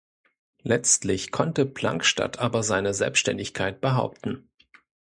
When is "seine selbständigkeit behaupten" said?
2.63-4.49